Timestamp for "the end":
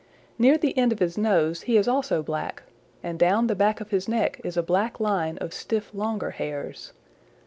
0.57-0.91